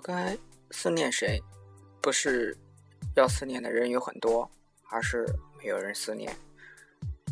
[0.00, 0.36] 该
[0.70, 1.40] 思念谁？
[2.00, 2.56] 不是
[3.16, 4.50] 要思念的人有很多，
[4.88, 5.26] 而是
[5.58, 6.34] 没有人思念。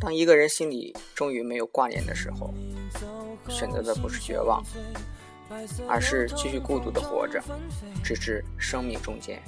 [0.01, 2.53] 当一个人心里终于没有挂念的时候，
[3.49, 4.63] 选择的不是绝望，
[5.89, 7.43] 而是继续孤独的活着，
[8.05, 9.41] 直至生命终结。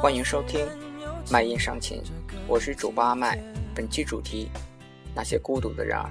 [0.00, 0.66] 欢迎收听
[1.32, 2.02] 《麦音伤情》，
[2.46, 3.42] 我是主播阿麦。
[3.74, 4.50] 本期主题：
[5.14, 6.10] 那些孤独的人儿。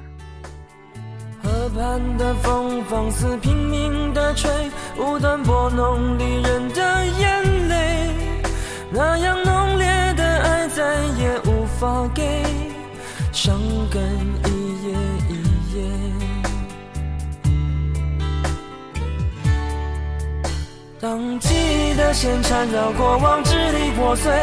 [1.77, 4.49] 河畔的风放肆拼命的吹，
[4.97, 8.09] 无端拨弄离人的眼泪。
[8.89, 10.83] 那样浓烈的爱再
[11.19, 12.43] 也无法给，
[13.31, 13.59] 伤
[13.91, 14.01] 感
[14.45, 14.95] 一夜
[15.29, 15.33] 一
[15.77, 15.85] 夜。
[20.99, 24.33] 当记忆的线缠绕过往，支离破碎，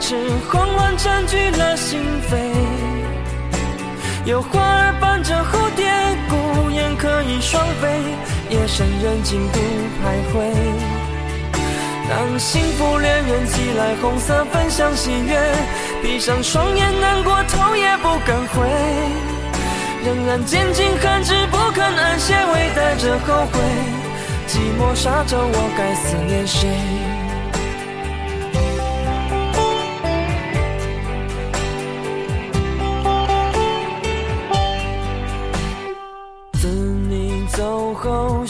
[0.00, 0.14] 是
[0.52, 2.36] 慌乱占据了心扉。
[4.24, 5.86] 有花儿伴着蝴蝶，
[6.76, 7.88] 孤雁可以双飞，
[8.50, 10.52] 夜深人静独徘徊。
[12.06, 15.40] 当幸福恋人寄来红色分享喜悦，
[16.02, 18.68] 闭上双眼难过头也不敢回，
[20.04, 23.58] 仍然坚尽寒枝不肯安歇，微带着后悔。
[24.46, 26.68] 寂寞沙洲，我该思念谁？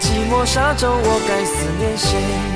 [0.00, 2.55] 寂寞沙洲，我该思念谁？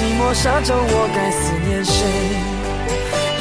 [0.00, 2.06] 寂寞沙洲，我该思念谁？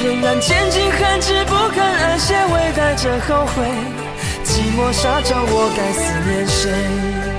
[0.03, 3.63] 仍然拣尽寒枝不肯安歇，微带着后悔。
[4.43, 7.38] 寂寞沙洲，我该思念谁？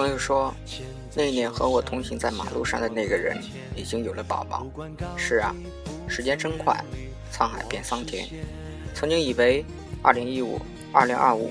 [0.00, 0.54] 朋友说，
[1.14, 3.36] 那年和我同行在马路上的那个人
[3.76, 4.66] 已经有了宝宝。
[5.14, 5.54] 是啊，
[6.08, 6.74] 时间真快，
[7.30, 8.26] 沧海变桑田。
[8.94, 9.62] 曾经以为
[10.02, 10.58] 2015、
[10.94, 11.48] 2025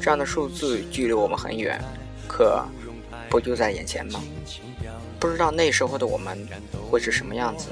[0.00, 1.80] 这样的数字距离我们很远，
[2.26, 2.66] 可
[3.30, 4.20] 不就在眼前吗？
[5.20, 6.36] 不知道那时候的我们
[6.90, 7.68] 会是什么样子，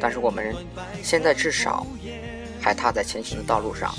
[0.00, 0.54] 但是我们
[1.02, 1.84] 现在至少
[2.60, 3.92] 还踏在前行的道路上，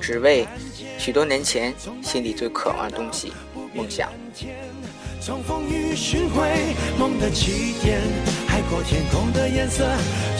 [0.00, 0.48] 只为
[0.96, 3.34] 许多年前心里最渴望的东西——
[3.76, 4.10] 梦想。
[5.26, 6.48] 从风雨寻回
[6.96, 8.00] 梦的起点，
[8.46, 9.84] 海阔天空的颜色，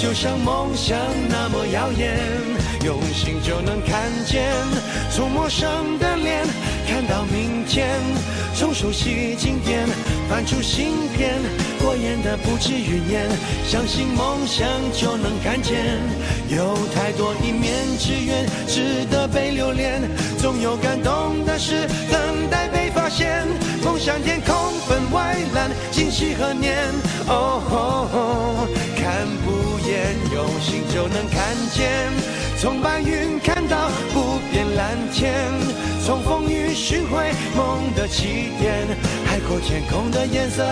[0.00, 0.96] 就像梦想
[1.28, 2.16] 那么耀眼。
[2.84, 4.48] 用心就能看见，
[5.10, 6.46] 从陌生的脸
[6.86, 7.98] 看到明天，
[8.54, 9.88] 从熟悉经典
[10.30, 11.34] 翻出新篇。
[11.80, 13.28] 过眼的不止云烟，
[13.66, 15.84] 相信梦想就能看见。
[16.48, 20.00] 有太多一面之缘，值得被留恋。
[20.38, 23.44] 总有感动的事等待被发现。
[23.98, 24.54] 向天空
[24.86, 26.76] 分外蓝，今夕何年？
[27.28, 32.12] 哦，看不厌，用心就能看见。
[32.58, 35.34] 从白云看到不变蓝天，
[36.04, 38.86] 从风雨寻回梦的起点。
[39.26, 40.64] 海阔天空的颜色，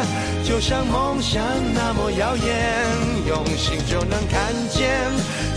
[0.43, 1.43] 就像梦想
[1.75, 2.87] 那么耀眼。
[3.27, 4.91] 用心就能看见，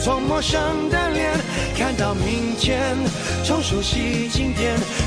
[0.04, 1.32] 从陌生的脸
[1.78, 2.98] 看到明天，
[3.46, 4.76] 从熟悉经典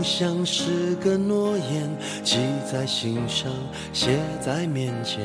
[0.00, 1.86] 梦想是个诺言，
[2.24, 3.52] 记在心上，
[3.92, 5.20] 写在面前。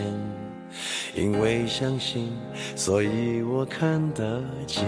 [1.15, 2.37] 因为相信，
[2.75, 4.85] 所以我看得见。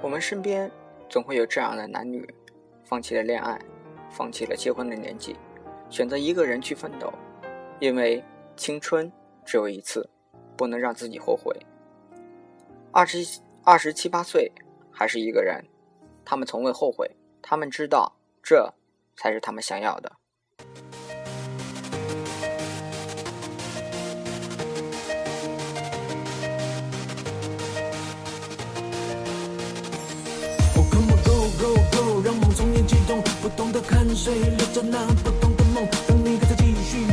[0.00, 0.70] 我们身边
[1.10, 2.26] 总会有这样的男女，
[2.82, 3.60] 放弃了恋爱，
[4.08, 5.36] 放弃了结婚的年纪，
[5.90, 7.12] 选择一个人去奋斗，
[7.78, 8.24] 因为
[8.56, 9.12] 青春
[9.44, 10.08] 只有一次，
[10.56, 11.54] 不能让自己后悔。
[12.90, 14.50] 二十二十七八岁
[14.90, 15.64] 还是一个人，
[16.24, 17.10] 他们从未后悔，
[17.40, 18.12] 他们知道
[18.42, 18.72] 这
[19.16, 20.12] 才是他们想要的。
[33.40, 37.04] 不懂得看谁留着那不懂的梦，当你还在继续，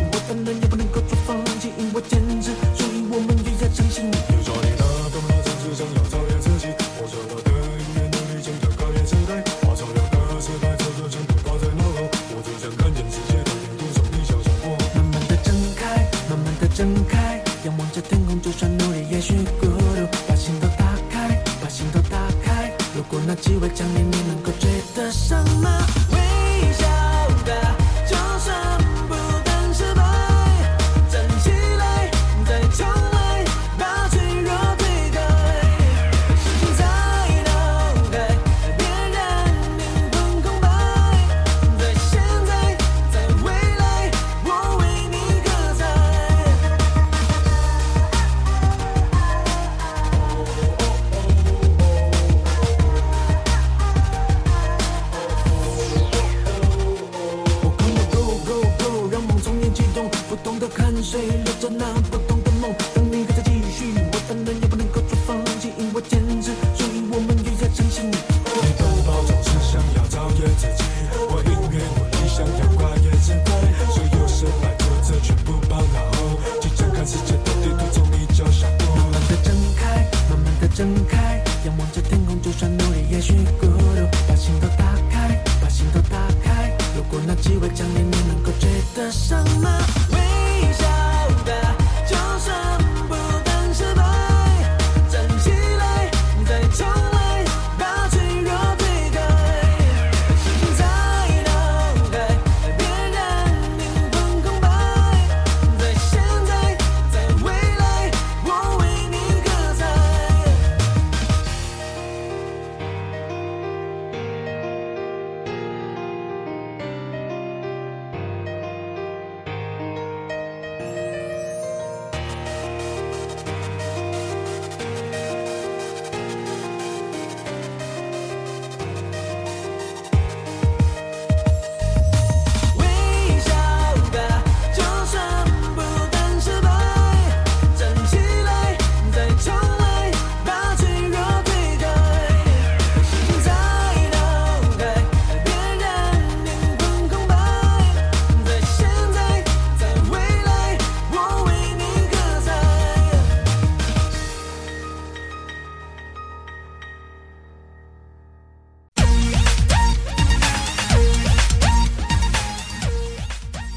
[80.79, 81.18] 机会。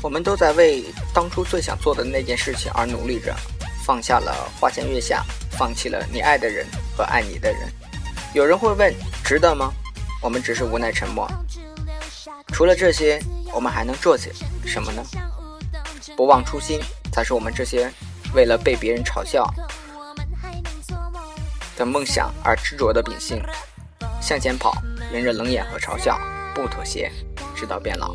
[0.02, 3.32] 我们都在为当初最想做的那件事情而努力着
[3.84, 6.66] 放下了花前月下放弃了你爱的人
[6.96, 7.60] 和爱你的人。
[8.34, 8.92] 有人会问
[9.24, 9.72] 值得吗？
[10.20, 11.30] 我们只是无奈沉默。
[12.48, 13.22] 除了这些
[13.54, 14.32] 我们还能做些
[14.66, 15.02] 什么呢？
[16.16, 16.80] 不忘初心
[17.12, 17.90] 才是我们这些
[18.34, 19.48] 为了被别人嘲笑
[21.76, 23.40] 的梦想而执着的秉性。
[24.20, 24.76] 向前跑
[25.12, 26.20] 迎着冷眼和嘲笑
[26.54, 27.10] 不妥协
[27.54, 28.14] 直到变老。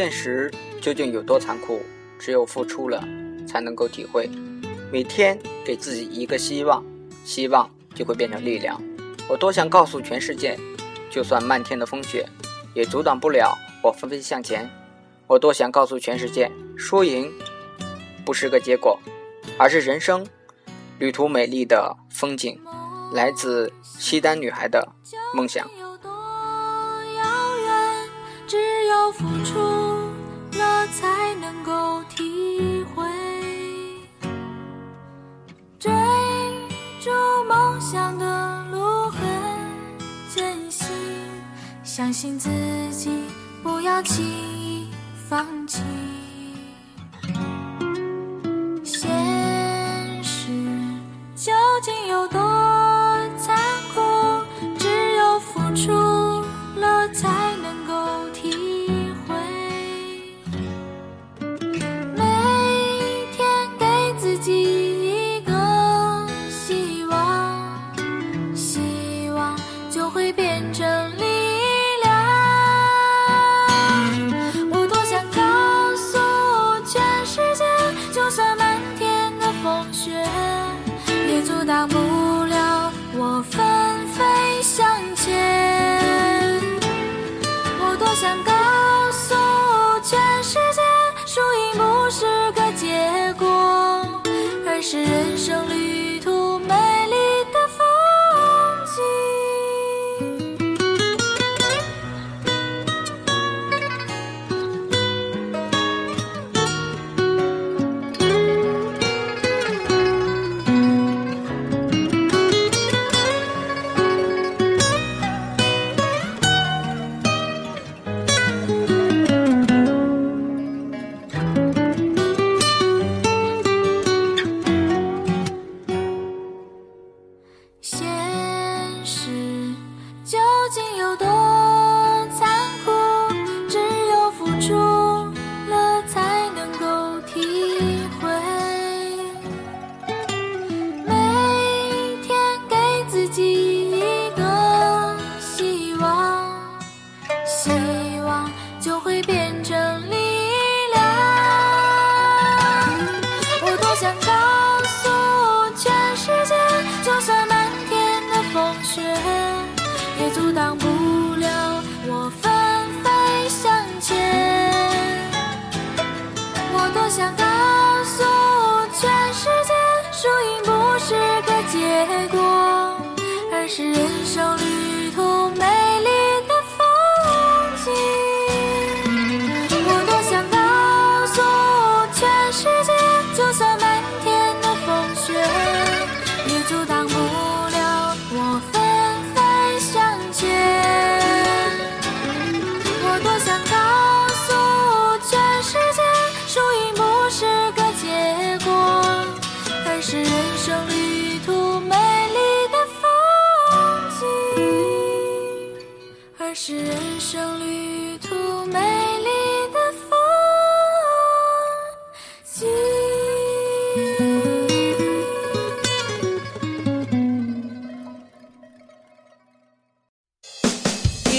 [0.00, 1.82] 现实究竟有多残酷
[2.18, 3.06] 只有付出了
[3.46, 4.30] 才能够体会。
[4.90, 6.82] 每天给自己一个希望
[7.22, 8.80] 希望就会变成力量。
[9.28, 10.58] 我多想告诉全世界
[11.10, 12.26] 就算漫天的风雪
[12.72, 13.54] 也阻挡不了
[13.84, 14.66] 我纷纷向前。
[15.26, 17.30] 我多想告诉全世界输赢
[18.24, 18.98] 不是个结果
[19.58, 20.26] 而是人生
[20.98, 22.58] 旅途美丽的风景。
[23.12, 24.92] 来自西单女孩的
[25.34, 25.68] 梦想。
[29.12, 29.58] 付出
[30.58, 33.08] 了才能够体会。
[35.78, 35.90] 追
[37.00, 37.10] 逐
[37.48, 39.20] 梦想的路很
[40.34, 40.86] 艰辛，
[41.82, 42.50] 相信自
[42.90, 43.10] 己，
[43.62, 44.88] 不要轻易
[45.28, 45.82] 放弃。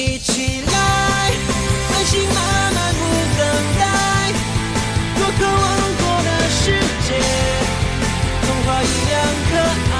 [0.01, 0.73] 一起来，
[1.93, 3.01] 安心慢慢不
[3.37, 3.39] 等
[3.79, 3.83] 待，
[5.15, 5.61] 多渴望
[6.01, 6.63] 过的世
[7.05, 7.07] 界，
[8.41, 9.15] 童话一样
[9.47, 9.51] 可
[9.93, 9.95] 爱，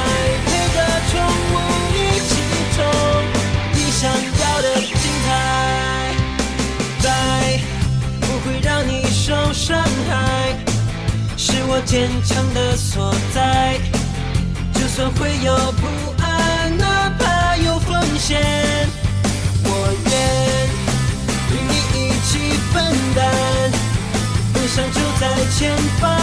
[0.48, 0.78] 陪着
[1.12, 1.14] 宠
[1.52, 1.54] 物
[1.94, 1.96] 一
[2.28, 2.34] 起
[2.76, 2.78] 冲
[3.76, 5.30] 你想要的精彩，
[7.00, 7.06] 在
[8.22, 9.78] 不会让你受伤
[10.10, 10.58] 害，
[11.38, 13.80] 是我坚强的所在。
[14.74, 15.86] 就算会有不
[16.24, 18.81] 安，哪怕有风险。
[23.16, 23.72] 担，
[24.54, 26.18] 梦想就在前方，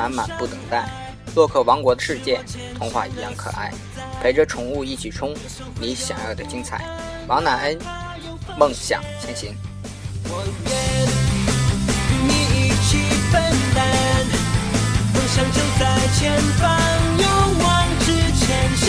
[0.00, 0.88] 满满不等待。
[1.34, 2.40] 洛克王国的世界，
[2.74, 3.70] 童话一样可爱，
[4.22, 5.34] 陪着宠物一起冲
[5.78, 6.82] 你想要的精彩。
[7.28, 7.78] 王乃恩，
[8.56, 9.54] 梦想前行。
[10.24, 10.72] 我愿
[11.90, 12.96] 与你一起
[13.30, 13.42] 分
[13.74, 13.78] 担，
[15.12, 15.84] 梦想就在
[16.16, 16.64] 前方，
[17.18, 17.28] 勇
[17.62, 18.06] 往直
[18.40, 18.88] 前，相